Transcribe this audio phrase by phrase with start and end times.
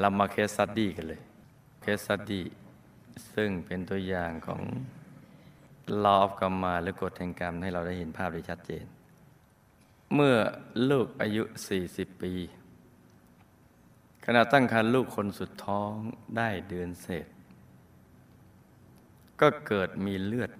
[0.00, 1.20] เรามา case study กันเลย
[1.80, 2.44] case study
[3.34, 4.62] ซึ่งเป็นตัวอย่างของ
[6.04, 8.84] ลอ of กรรมาหรือกฎแห่งกรรมให้เราได้เห็นภาพได้ชัดเจน
[10.14, 10.36] เมื่อ
[10.90, 11.42] ลูกอายุ
[11.82, 12.32] 40 ปี
[14.24, 15.92] ขณะตั้งครรภ์ลูกคนสุดท้อง
[16.36, 17.26] ได้เดือนเศษ
[19.40, 20.50] ก็เกิดมีเลือด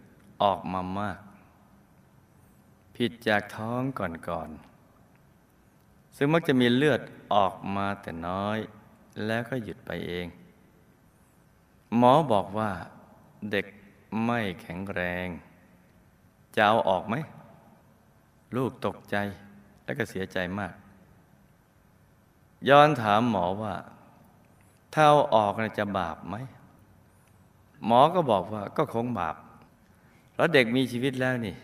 [0.43, 1.19] ออกมามาก
[2.97, 7.01] ผิดจากท้องก่อนๆ ซึ่งมักจะมีเลือด
[7.35, 8.59] ออกมาแต่น้อย
[9.27, 10.27] แล้วก็หยุดไปเอง
[11.97, 12.71] หมอบอกว่า
[13.51, 13.67] เด็ก
[14.25, 15.27] ไม่แข็งแรง
[16.55, 17.15] จะเอาออกไหม
[18.57, 19.17] ลูกตกใจ
[19.85, 20.75] และก็เสียใจมาก
[22.69, 23.75] ย้อนถามหมอว่า
[24.95, 26.37] ถ้าเอาออกจะบาปไหม
[27.87, 29.37] หมอก็บอกว่าก็คงบาป
[30.33, 31.57] เพราะเด็กมีชีวิตแล้วนี่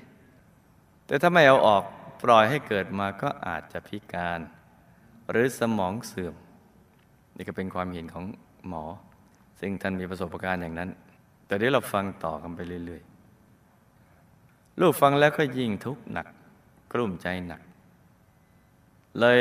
[1.07, 1.83] แต่ถ้าไม่เอาออก
[2.23, 4.41] ปล่อยให้เกิดมาก็อาจจะพิการ
[5.31, 6.35] หรือสมองเสื่อม
[7.37, 8.25] นี่ก็เป็นความเห็นของ
[8.69, 8.85] หมอ
[9.61, 10.91] ซึ่งท่านมีประสบการณ์อย่างนั้น
[11.47, 16.27] แต่เดี๋ยวเราฟังต่อกันไปเรื่อยๆ ลูกฟังแล้วก็ยิ่งทุกข์หนัก
[16.93, 17.61] กลุ้มใจหนัก
[19.21, 19.41] เลย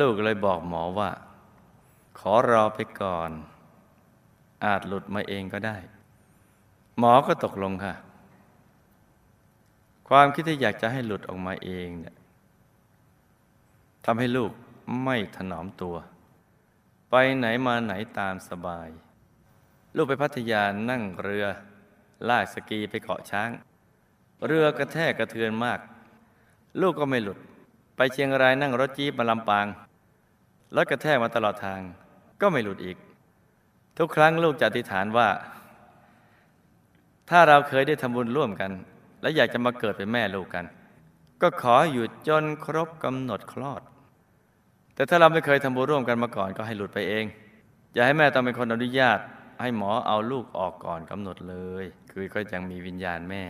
[0.00, 1.10] ลูกเลยบอกหมอว่า
[2.18, 3.30] ขอรอไปก่อน
[4.64, 5.76] อาจหลุดมาเองก็ได้
[6.98, 7.94] หมอก็ตกลงค่ะ
[10.08, 12.14] ความคิดที่อยากจะให้หลุดออกมาเองเนี่ย
[14.04, 14.50] ทำให้ลูก
[15.04, 15.94] ไม่ถนอมตัว
[17.10, 18.88] ไปไหนมาไหนตามสบาย
[19.96, 21.46] ลูกไปพัทยานั่งเรือ
[22.28, 23.50] ลากสกีไปเกาะช้าง
[24.46, 25.80] เรือกระแทกกระเทือนมาก
[26.80, 27.38] ลูกก็ไม่หลุด
[27.96, 29.66] ไปเชียงรายนั่งรถจี๊ปมาลำปาง
[30.76, 31.80] รถกระแทกมาตลอดทาง
[32.40, 32.96] ก็ไม่หลุดอีก
[33.98, 35.28] ทุกครั้งลูกจะอธิษฐานว่า
[37.30, 38.70] ถ้าเราเคยได้ทำบุญร่วมกัน
[39.20, 40.64] และอยากจะมาเกิดเป็นแม่ลูกกัน
[41.42, 43.82] ก็ขออยู่จนครบกำหนดคลอด
[44.98, 47.24] แต่ถ้าเราไม่เคยทำบุญร่วมกันมาก่อนก็ให้หลุดไปเอง
[47.94, 49.18] อย่าให้แม่ต้องเป็นคนอนุญาต
[49.60, 53.44] ให้หมอเอาลูกออกก่อนกำหนดเลย คือก็ยังมีวิญญาณแม่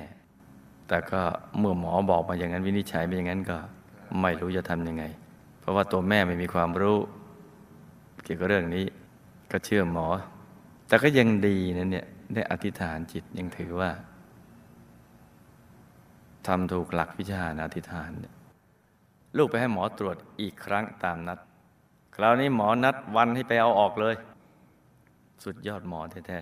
[0.88, 1.20] แต่ก็
[1.58, 3.58] เมื่อหมอบอกมาอย่างนั้นวินิจฉัยไปอย่างนั้นก็
[4.20, 5.04] ไม่รู้จะทำยังไง
[5.60, 6.98] เพราะว่าตัวแม่ไม่มีความรู้
[8.24, 8.84] เกี่ยวกับเรื่องนี้
[9.52, 10.06] ก็เชื่อหมอ
[10.88, 13.90] แต่ก็ยังดีนะเนี่ยได้อธิษฐานจิตยังถือว่า
[16.46, 18.34] ทำถูกหลักวิชาอธิษฐานเนี่ย
[19.36, 21.38] ลูกไปให้หมอตรวจอีกครั้งตามนัด
[22.16, 24.14] คราวนี้หมอนัดวันให้ไปเอาออกเลย
[25.44, 26.40] สุดยอดหมอแท้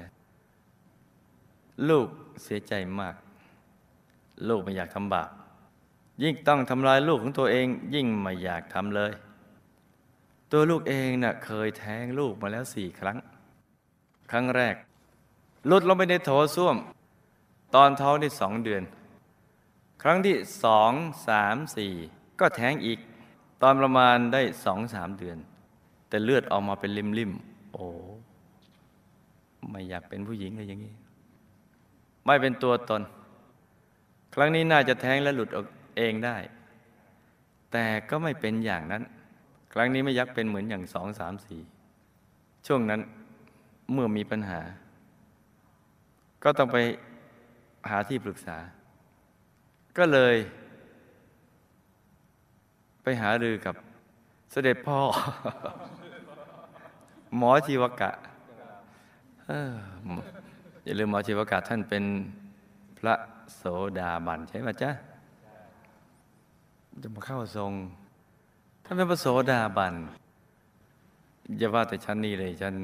[0.92, 2.08] ๆ ลูก
[2.42, 3.14] เสียใจมาก
[4.48, 5.30] ลูกไม่อยากทำบาป
[6.22, 9.12] ยิ่งต้องทำลายลูกของตัวเอง ยิ่งไม่อยากทำเลย
[10.52, 13.18] ตัวลูกเองนะ่ะเคยแท้งลูกมาแล้วสี่ครั้ง
[14.30, 14.74] ครั้งแรก
[15.70, 16.76] ลุดลงไปในโถส้วม
[17.74, 18.82] ตอนท้องได้สองเดือน
[20.02, 20.92] ครั้งที่สอง
[21.28, 21.94] สามสี่
[22.40, 22.98] ก็แท้งอีก
[23.62, 25.38] ตอนประมาณได้สองสามเดือน
[26.08, 27.86] แต่เลือดออกมาเป็นริมๆโอ้
[29.70, 30.94] ไม่อยากเป็นผู้หญิงเลยอย่างนี้
[32.26, 33.02] ไม่เป็นตัวตน
[34.34, 35.66] ครั้งนี้น่าจะแท้งและหลุดออก
[35.96, 36.36] เองได้
[37.72, 39.02] แต่ก็ไม่เป็นอย่างนั้น
[39.72, 41.60] ครั้งนี้ไม่ยักเป็นเหมือนอย่างสองสามสี่
[42.66, 43.00] ช่วงนั้น
[43.92, 44.60] เมื่อมีปัญหา
[46.42, 46.76] ก็ต้องไป
[47.90, 48.56] หาที่ปรึกษา
[49.98, 50.34] ก็เลย
[53.08, 53.74] ไปหารือกับ
[54.50, 54.98] เสด็จพ่อ
[57.36, 58.10] หมอชีวกะ
[60.84, 62.04] อย่าลืมหมอชีวกะท่านเป็น
[62.98, 63.14] พระ
[63.56, 63.62] โส
[63.98, 64.90] ดาบันใช่ไหมจ๊ะ
[67.02, 67.72] จะมาเข้าทรง
[68.84, 69.94] ท่านเป็นพระโสดาบัน
[71.58, 72.74] อย่าว่าแต่ชั้นนี้เลยชั้น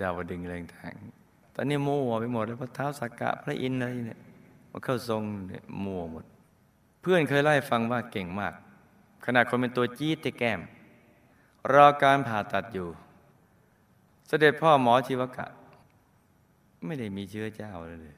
[0.00, 0.94] ดาวดึงแรงทาง
[1.54, 4.20] ตอนนี้มั่วไปหมดเลยพระเท้าสักกะพระอินทร์อะไรเนี่ย
[4.72, 6.24] มาเข้าทรงเนี่ยมั่วหมด
[7.00, 8.54] เพื่อนเคยไล่ฟังว่าเก่งมาก
[9.24, 10.60] ขนาดคนเป็นตัวจี๊ดที่แก้ม
[11.72, 12.88] รอการผ่าตัดอยู่
[14.26, 15.46] เสด็จพ่อหมอชีวกะ
[16.86, 18.16] ไม่ได้มีเชื้อเจ้าเลย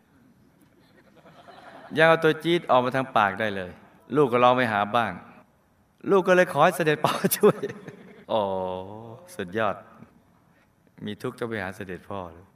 [1.97, 3.71] ยังเอาตัวจี๊ดออกมาทางปากได้เลย
[4.17, 5.13] ลูกก็ลองไปหาบ้าง
[6.11, 7.61] ลูกก็เลยขอให้เสด็จพ่อช่วย
[8.29, 8.41] โอ้
[9.35, 9.77] สุดยอด
[11.05, 12.47] มีทุกข์จะไปหาเสด็จพ่อเลย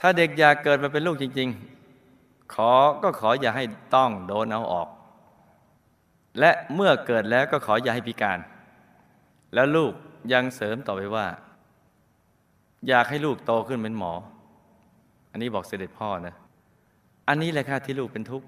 [0.00, 1.48] ถ้าเด็กอยากเกิดมาเป็นลูกจริง
[2.00, 2.70] ๆ ขอ
[3.02, 3.64] ก็ขออย่าให้
[3.94, 4.88] ต้องโดนเอาออก
[6.40, 8.38] และเมื่อเกิดแล้วก็ขออย่าให้พิการ
[9.54, 9.92] แล้วลูก
[10.32, 11.26] ยังเสริมต่อไปว่า
[12.88, 14.12] อยากให้ลูกโตขึ้นเป็นหมอ
[15.30, 16.34] อันนี้บอกเสด็จพ่อนะ
[17.28, 18.46] อันนี้แหละค่ะที่ลูกเป็นทุกข์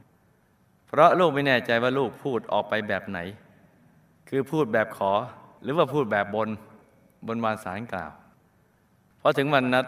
[0.86, 3.18] เพราะลูกไม่แน่ใจว่าลูกพูดออกไปแบบไหน
[4.28, 5.12] คือพูดแบบขอ
[5.62, 6.48] หรือว่าพูดแบบบน
[7.26, 8.10] บนวานสารกล่าว
[9.20, 9.86] พอถึงวันนัด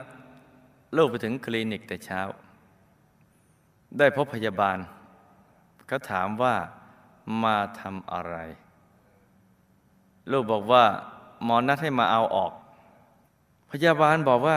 [0.96, 2.20] ลูกไปถึงคลินิกแต่เช้า
[3.98, 4.78] ได้พบพยาบาล
[5.86, 6.54] เขาถามว่า
[7.42, 8.36] มาทำอะไร
[10.30, 10.84] ลูกบอกว่า
[11.44, 12.52] หมอนัดให้มาเอาออก
[13.70, 14.56] พยาบาลบอกว่า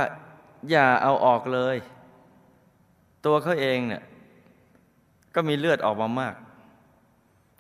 [0.70, 1.78] อย่าเอาออกเลย
[3.26, 4.04] ตัวเขาเองเนี่ย
[5.36, 6.36] ก็มีเลือดออกมามาก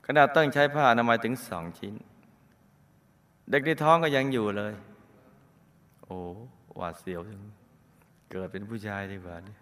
[0.05, 1.93] ขนาดต้องใช้ผ้าอนามัยถึงสองชิ้น
[3.49, 4.73] เด็กในท้องก็ยังอยู่เลย
[6.03, 6.17] โอ้
[6.75, 7.41] หวาดเสียวจัง
[8.31, 9.55] เกิดเป็นผู้ชายดีกว่านี่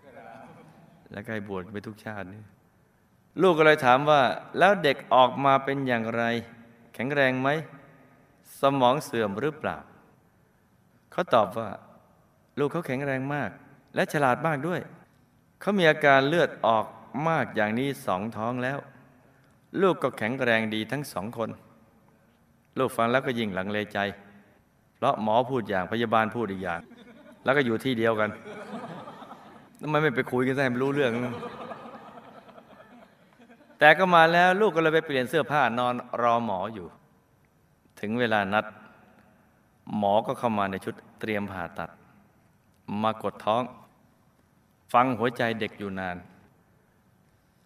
[1.12, 2.42] แล้วก็ให้บวชไปทุกชาตินี่
[3.42, 4.22] ลูกก็เลยถามว่า
[4.60, 6.24] แล้วเด็กออกมาเป็นอย่างไร
[6.94, 7.50] แข็งแรงไหม
[8.60, 9.78] สมองเสื่อมหรือเปล่า
[11.12, 11.70] เขาตอบว่า
[12.60, 13.50] ลูกเขาแข็งแรงมาก
[13.96, 14.82] และฉลาดมากด้วย
[15.60, 16.86] เขามีอาการเลือดออก
[17.28, 18.78] มากอย่างนี้สองท้องแล้ว
[19.82, 21.50] ลูกก็แข็งแรงดีทั้งสองคน
[22.78, 24.00] ลูกฟังแล้วก็ยิ่งหลังเลใจ
[24.96, 26.82] เพราะหมอพูดอย่างพยาบาลพูดอีกอย่าง
[27.44, 28.30] แล้วก็อยู่ที่เดียวกัน
[29.82, 31.12] ทำไมไม่ไปคุยกันซะให้มันรู้เรื่อง
[33.80, 36.88] แต่ก็มาแล้วลูกก็เลยไปเปลี่ยนเสื้อผ้านอนรอหมออยู่
[38.00, 38.66] ถึงเวลานัด
[39.98, 41.90] หมอก็เข้ามาในชุดเตรียมผ่าตัด
[43.04, 43.64] มากดท้อง
[44.94, 46.18] ฟังหัวใจเด็กอยู่นาน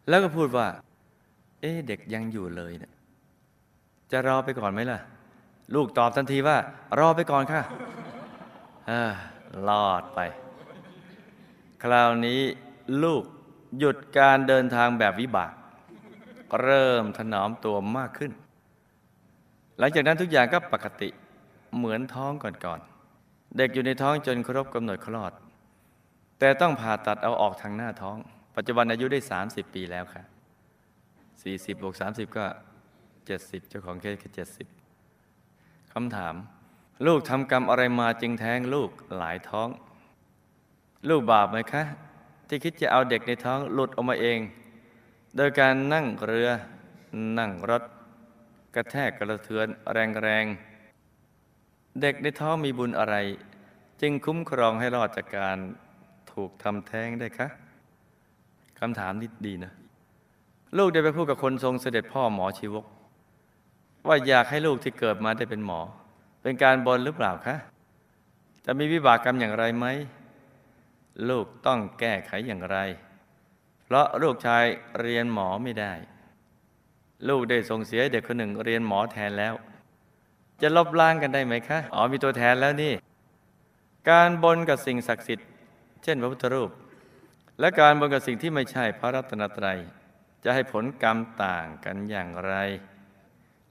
[0.08, 0.68] แล้วก็พูดว่า
[1.62, 2.94] เอ๊เด็กยังอยู่เลยเนะี่ย
[4.12, 5.00] จะรอไปก่อนไหมล่ะ
[5.76, 6.58] ลูกตอบทันทีว่า
[7.00, 7.62] รอไปก่อนค่ะ
[9.68, 10.20] รอดไป
[11.84, 12.42] คราวนี้
[13.04, 13.24] ลูก
[13.80, 15.54] หยุดการเดินทางแบบวิบาก
[16.62, 18.32] เริ่มถนอมตัวมากขึ้น
[19.80, 21.10] หลังจากนั้นทุกอย่างก็ปกติ
[21.78, 25.32] เหมือนท้องก่อนๆ เด็กอยู่ในท้องจนครบกำหนดคลอด
[26.40, 28.18] แต่ต้องผ่าตัดเอาออกทางหน้าท้อง
[28.56, 30.24] ปัจจุบันอายุได้ 30 ปีแล้วค่ะ
[31.18, 32.46] 40บวก30 ก็
[33.08, 34.32] 70 เจ้าของเคสคือ
[35.14, 36.36] 70คำถาม
[37.06, 39.68] ลูกทำกรรมอะไรมาจึงแท้งลูกหลายท้อง
[41.10, 41.84] ลูกบาปไหมคะ
[42.48, 44.40] ที่คิดจะเอาเด็กในท้องหลุดออกมาเอง
[45.36, 46.50] โดยการนั่งเรือ
[47.40, 47.84] นั่งรถ
[48.76, 49.68] กระแทกกระเทือน
[50.22, 53.16] แรงๆ เด็กในท้องมีบุญอะไร
[54.02, 55.58] จึงคุ้มครองให้รอดจากการ
[56.32, 57.48] ถูกทำแท้งได้คะ
[58.80, 59.72] คำถามนี้ดีนะ
[60.78, 62.86] ลูกได้ไปพูดกับคนทรงเสด็จพ่อหมอชีวก
[64.08, 65.80] ว่าอยากให้ลูกที่เกิดมาได้เป็นหมอ
[66.42, 67.56] เป็นการบนหรือเปล่าคะ
[68.66, 69.86] จะมีวิบากกรรมอย่างไรไหม
[71.30, 72.78] ลูกต้องแก้ไขอย่างไร
[73.88, 74.66] เพราะลูกชาย
[75.00, 75.94] เรียนหมอไม่ได้
[77.30, 79.54] ลูกได้ส่งเสียเด็กคนหนึ่งเรียนหมอแทนแล้ว
[80.62, 82.94] จะลบล้างกันได้ไหมคะ อ๋อมีตัวแทนแล้วนี่
[84.10, 85.48] การบนกับสิ่งศักดิ์สิทธิ์
[86.04, 86.70] เช่นพระพุทธรูป
[87.60, 89.80] และการบนกับสิ่งที่ไม่ใช่พระรัตนตรัย
[90.44, 92.54] จะให้ผลกรรมต่างกันอย่างไร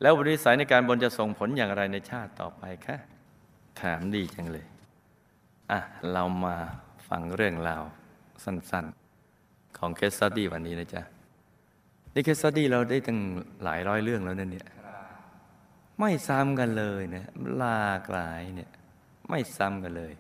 [0.01, 2.97] แล้วบริสัยในการบนจะส่งผลอย่างไรในชาติต่อไปคะ
[3.81, 4.67] ถามดีจังเลย
[5.71, 5.79] อะ
[6.13, 6.57] เรามา
[7.09, 7.83] ฟังเรื่องราว
[8.45, 9.06] สั้น ๆ
[9.79, 11.03] ของเคสสตดี้วันนี้นะจ๊ะ
[12.13, 13.19] ในเคสสตดี้เราได้ตั้ง
[13.63, 14.67] หลายร้อยเรื่องแล้วนั่นเนี่ย
[16.01, 17.25] ไม่ซ้ำกันเลยนะ
[17.57, 18.71] หลากหลายเนี่ย
[19.29, 20.13] ไม่ซ้ำกันเลย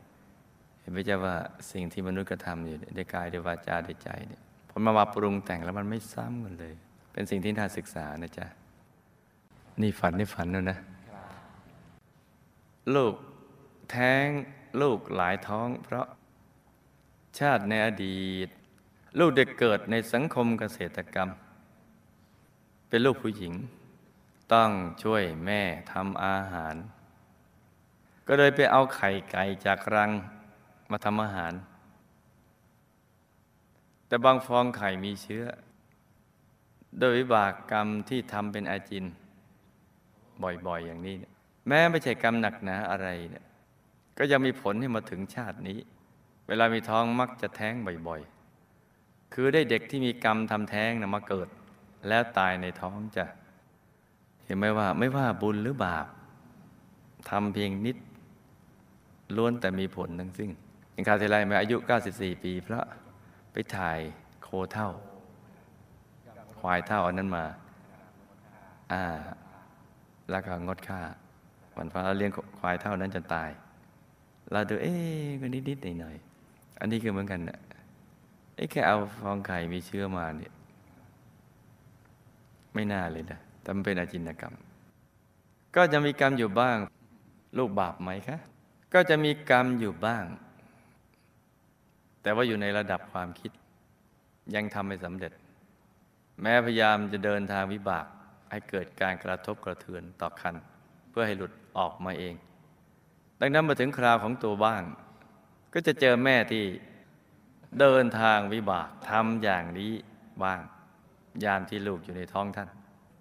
[0.80, 1.34] เห็นไหมจ๊ะว่า
[1.70, 6.74] สิ่งที่มนุษย์กระทำอยู่ในกายในวาจาในใจเนี่ยผลมามาปรุงแต่งแล้วมันไม่ซ้ำกันเลย
[7.12, 8.46] เป็นสิ่งที่น่าศึกษานะจ๊ะ
[9.82, 10.78] นี่ฝันนี่ฝันแล้วนะ
[12.94, 13.14] ลูก
[13.90, 14.26] แท้ง
[14.80, 16.06] ลูกหลายท้อง เพราะ
[17.38, 18.48] ชาติในอดีต
[19.20, 21.28] ลูกเด็กเกิดในสังคมเกษตรกรรม
[22.88, 23.54] เป็นลูกผู้หญิง
[24.52, 24.70] ต้อง
[25.02, 26.74] ช่วยแม่ทำอาหาร
[28.26, 30.10] ก็เลยไปเอาไข่ไก่จากรัง
[30.90, 31.52] มาทำอาหาร
[34.06, 35.44] แต่บางฟองไข่มีเชื้อ
[36.98, 39.04] โดยวิบากกรรมที่ทำเป็นอาจิน
[40.42, 41.16] บ่อยๆอย่างนี้
[41.68, 43.44] แม้ไม่ใช่กรรมหนักหนาอะไรเนี่ย
[44.18, 45.78] ก็ยังมีผลให้มาถึงชาตินี้
[46.48, 47.74] เวลามีท้องมักจะแท้ง
[48.08, 48.35] บ่อยๆ
[49.32, 51.48] คือได้เด็กที่มีกรรมทำแท้งนะมาเกิด
[52.08, 53.24] แล้วตายในท้องจะ
[54.44, 56.06] เห็นไหมว่าไม่ว่าบุญหรือบาป
[57.30, 57.96] ทำเพียงนิด
[59.36, 60.50] ล้วนแต่มีผลทั้งสิ้น
[60.92, 61.76] อย่างคาวที่ไรมาอายุ
[62.10, 62.84] 94 ปีเพราะ
[63.52, 63.98] ไปถ่าย
[64.42, 64.90] โคเท่า
[66.60, 67.44] ควายเท่าอันนั้นมา
[68.92, 69.04] อ่า
[70.30, 71.00] แล้วก็งดค่า
[71.76, 73.50] วันฟ้าเราเลี้ยงควายเท่านั้นจนตาย
[74.52, 77.58] เราดูเอ๊ะก็นิดๆหน่อยๆอันนี้คือเหมือนกันนะ
[78.56, 80.52] ไอ้แค่เอาฟองไข่มีเชื้อมาเนี่ย
[82.74, 84.54] ไม่น่าเลยนะแต่มันเป็นอาจินกรรม
[85.76, 86.76] ก็จะมีกรรมอยู่บ้าง
[87.58, 88.38] ลูกบาปไหมคะ
[88.94, 90.24] ก็จะมีกรรมอยู่บ้าง
[92.22, 93.50] แต่ว่าอยู่ในระดับความคิด
[94.54, 95.32] ยังทำไม่สำเร็จ
[96.42, 98.06] แม้พยายามจะเดินทางวิบาก
[98.50, 100.54] ให้เกิดการกระทบกระเทือนต่อคัน
[101.10, 102.34] เพื่อให้หลุดออกมาเอง
[103.40, 104.82] ดังนั้นมาถึงคราวของตัวบ้าง
[105.72, 106.64] ก็จะเจอแม่ที่
[107.80, 109.92] เดินทางวิบากทำอย่างนี้
[110.42, 110.60] บ้าง
[111.44, 112.68] ยามที่ลูกอยู่ในท้องท่าน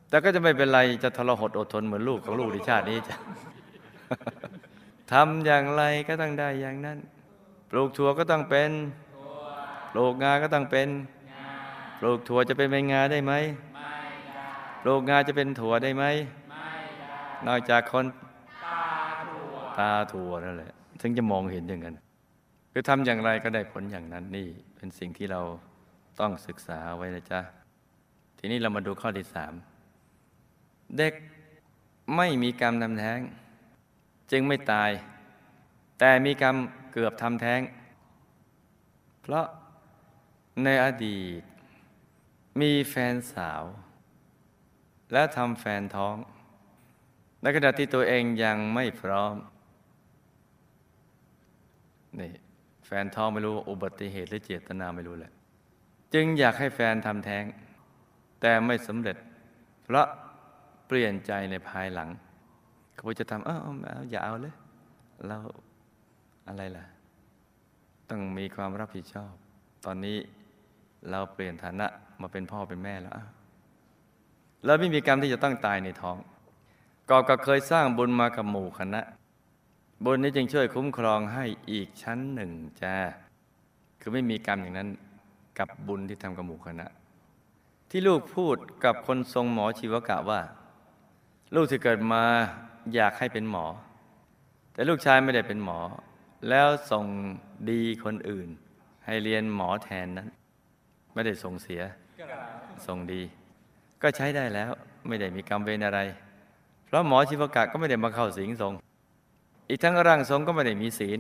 [0.09, 3.15] แต่ก็จะไม่เป็นไรจะทรหดอดทนเหมือนลูกของลูกในชาตินี้จะ
[5.11, 6.97] ททำอย่างไรก็ต้องได้อย่างนั้น
[7.69, 8.71] ปลูกถั่วก็ต้องเป็น
[9.91, 10.87] ปลูกงาก็ต้องเป็น
[11.99, 13.33] ปลูกถั่วจะเป็นเป็นงาได้ไหม
[14.81, 16.03] ปลูกงาจะเป็นถั่วได้ไหม
[17.47, 18.05] นอกจากคน
[19.79, 20.71] ตาถั่วนั่นแหละ
[21.01, 21.95] ถึงจะมองเห็นอย่างนั้น
[22.77, 25.41] คือทำอย่างไรก็ได้ผลอย่างนั้นนี่เป็นสิ่งที่เรา
[26.20, 27.41] ต้องศึกษาไว้นะจ๊ะ
[28.38, 29.53] ทีนี้เรามาดูข้อที่สาม
[30.98, 31.13] เด็ก
[32.15, 33.20] ไม่มีกรรมทำแท้ง
[34.32, 34.91] จึงไม่ตาย
[36.00, 36.55] แต่มีกรรม
[36.91, 37.62] เกือบทำแท้ง
[39.22, 39.46] เพราะ
[40.63, 41.41] ในอดีต
[42.62, 43.63] มีแฟนสาว
[45.13, 46.15] และทำแฟนท้อง
[47.41, 49.36] ในขณะที่ตัวเองยังไม่พร้อม
[52.22, 52.44] นี่
[52.86, 55.32] แฟนท้องไม่รู้อุบัติเหตุหรือเจตนาไม่รู้แหละ
[56.13, 57.44] จึงอยากให้แฟนทำแท้ง
[58.42, 59.18] แต่ไม่สำเร็จ
[59.84, 60.08] เพราะ
[60.88, 62.10] เปลี่ยนใจในภายหลัง
[62.96, 63.58] เขาจะทำเออ
[64.12, 64.56] อย่าเอาเลย
[65.27, 65.38] เรา
[66.48, 66.86] อะไรล่ะ
[68.10, 69.34] ต้องมีความรับผิดชอบ
[69.86, 70.18] ตอนนี้
[71.12, 71.88] เราเปลี่ยนฐานะ
[72.22, 73.13] มาเป็นพ่อเป็นแม่แล้ว
[74.65, 76.18] เราไม่มีกรรมที่จะต้องตายในท้อง
[77.10, 79.01] ก็ก็เคยสร้างบุญมากับหมู่คณะ
[80.03, 82.95] บุญนี้จึงช่วยคุ้มครองให้อีกชั้นหนึ่งจ้า
[83.99, 84.89] คือไม่มีกรรมอย่างนั้น
[85.59, 86.87] กับบุญที่ทำกับหมู่คณะ
[87.89, 90.41] ที่ลูกพูดกับคนทรงหมอชีวกะว่า
[91.55, 92.23] ลูกที่เกิดมา
[92.95, 93.65] อยากให้เป็นหมอ
[94.73, 95.79] แต่ลูกชายไม่ได้เป็นหมอ
[96.49, 97.05] แล้วส่ง
[97.71, 98.47] ดีคนอื่น
[99.05, 100.29] ให้เรียนหมอแทนนั้น
[101.13, 101.81] ไม่ได้ส่งเสีย
[102.87, 103.21] ส่งดี
[104.01, 104.71] ก็ใช้ได้แล้ว
[105.07, 105.99] ไม่ได้มีกรรมเวรอะไร
[106.85, 108.73] เพราะหมอชีวกะก็ไม่ได้มาเข้าสิงทรง
[109.69, 111.19] อีกทั้งร่างทรงก็ไม่ได้มีศีล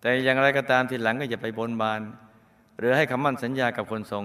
[0.00, 2.00] แต่อย่างไรก็ตามทีหลังก็อย่าไปบนบาน
[2.78, 4.24] หรือให้คำมั่นสัญญากับคนทรง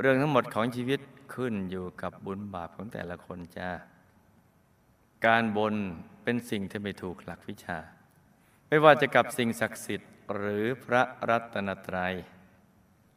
[0.00, 1.00] เรื่องทั้งหมดของชีวิต
[1.34, 3.70] ขึ้นอยู่กับบุญบาปของแต่ละคนจ้า
[5.26, 5.74] การบน
[6.24, 7.78] เป็นสิ่งที่ไม่ถูกหลักวิชา
[8.68, 12.14] ไม่ว่าจะกับสิ่งศักดิ์สิทธิ์หรือพระรัตนตรยัย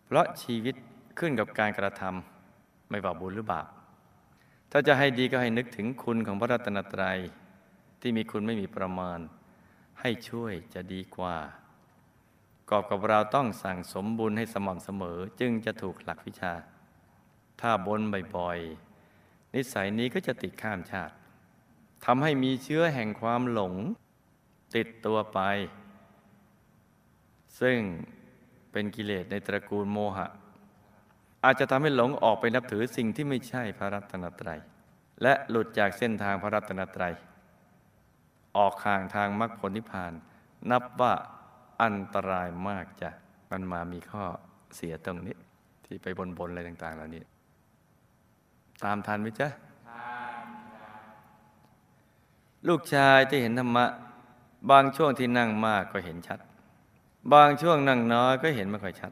[0.05, 0.75] เพราะชีวิต
[1.19, 3.67] ขึ้นกับการกระทำไม่ว่าบุญหรือบาป
[4.71, 7.19] ถ้าจะให้ดีก็ให้นึกถึงคุณของพระรัตนตรยัย
[8.01, 9.19] ที่มีคุณไม่มีประมาณ
[10.01, 11.37] ให้ช่วยจะดีกว่า
[12.69, 16.53] กอบกับเราต้องสั่งสมบุญให้สม่ำเสมอจึงจะถูกหลักวิชา
[17.61, 18.01] ถ้าบน
[18.37, 21.13] บ่อยๆ นิสัยนี้ก็จะติดข้ามชาติ
[22.05, 23.73] ทำให้มีเชื้อแห่งความหลง
[24.75, 25.39] ติดตัวไป
[27.59, 27.79] ซึ่ง
[28.71, 30.27] เป็นกิเลสในตระกูลโมหะ
[31.43, 34.59] อาจจะทำให้หลงออกไปนับถือสิ่งที่ไม่ใช่พระรัตนตรัย
[35.23, 37.13] และหลุดจากเส้นทางพระรัตนตรัย
[38.57, 40.13] ออกห่างทางมรรคผลนิพพาน
[40.71, 41.13] นับว่า
[41.83, 43.09] อันตรายมากจ้ะ
[43.51, 44.23] มันมามีข้อ
[44.75, 45.35] เสียตรงนี้
[45.85, 47.23] ที่ไปบนบนอะไรต่าง ๆ เหล่านี้
[48.83, 49.47] ตามทันไหมจ๊ะ
[52.67, 53.85] ลูกชายที่เห็นธรรมะ
[54.71, 56.39] บางช่วงที่นั่งมากก็เห็นชัด
[57.33, 59.11] บางช่วงนั่งน้อยก็เห็นไม่ค่อยชัด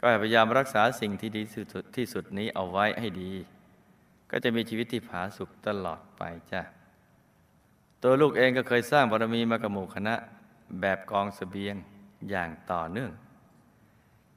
[0.00, 3.32] ก็พยายามรักษาสิ่งที่ดีสุดที่สุดนี้เอาไว้ให้ดี
[4.30, 6.22] ก็จะมีชีวิตที่ผาสุกตลอดไป
[6.52, 6.62] จ้ะ
[8.02, 10.14] ตัวลูกเองก็เคยสร้างบารมีมากับหมู่คณะ
[10.80, 11.76] แบบกองสเสบียง
[12.30, 13.10] อย่างต่อเนื่อง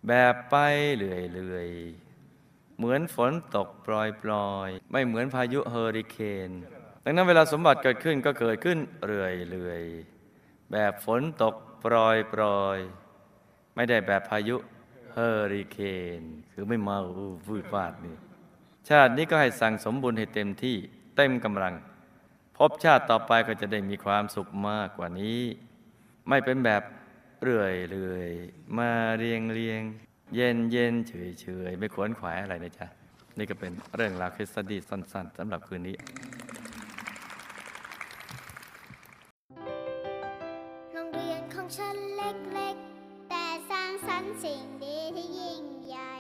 [0.08, 0.56] แบบไป
[0.98, 4.00] เรื่อยๆ เหมือนฝนตกปล่
[4.48, 6.18] อยๆ ไม่เหมือนพายุเฮอริเค
[6.50, 6.52] น
[7.04, 9.82] ดังนั้นเวลาสมบัติเกิดขึ้นก็เกิดขึ้นเรื่อยเรื่อย
[10.72, 12.78] แบบฝนตกปรอยปรอย
[13.76, 14.56] ไม่ได้แบบพายุ
[15.14, 15.78] เฮอริเค
[16.20, 16.98] นคือไม่มา
[17.46, 18.16] ฟูดฟาดนี่
[18.90, 20.78] ชาตินี้ก็ให้สั่งสมบุญให้เต็มที่
[21.18, 21.74] เต็มกำลัง
[22.60, 25.42] พบชาติต่อไปก็จะได้มีความสุขมากกว่านี้
[26.30, 26.84] ไม่เป็นแบบ
[27.44, 28.30] เรื่อยเรื่อย
[28.78, 29.82] มาเรียงเรียง
[30.36, 32.88] เย็นเย็นเฉยเฉยไม่ขวนขวายอะไรนะจ๊ะ
[33.38, 35.96] นี่ก็เป็นเรื่องราวคริสตีสั้นๆสำหรับคืนนี้
[41.78, 46.14] ฉันเล็กๆ แต่สร้างสรรค์สิ่งดีที่ยิ่งใหญ่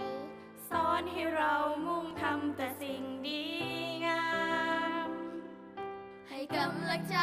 [0.69, 1.53] สอนให้เรา
[1.85, 3.68] มุ่งทำแต่สิ่งดีงามให้
[6.57, 7.17] กำลังใจ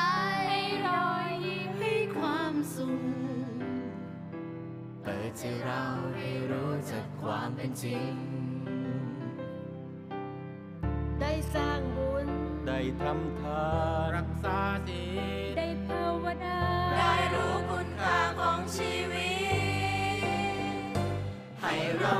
[0.49, 3.02] ให้รอยยิ้มให้ความสุข
[5.02, 5.85] เปิดใจเรา
[6.16, 8.14] ให้รู้จักความเป็นจริง
[11.21, 12.28] ได้สร้างบุญ
[12.66, 13.66] ได้ทำทา
[14.00, 15.04] นรักษาศี
[15.50, 16.59] ลได้ภาวนา
[16.99, 19.33] ได้รู้คุณค่าของชีวิ
[20.90, 20.97] ต
[21.61, 22.14] ให้เรา